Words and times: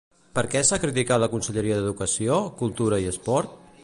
Per 0.37 0.43
què 0.53 0.61
s'ha 0.69 0.79
criticat 0.85 1.21
la 1.23 1.29
Conselleria 1.33 1.77
d'Educació, 1.81 2.39
Cultura 2.63 3.01
i 3.05 3.09
Esport? 3.13 3.55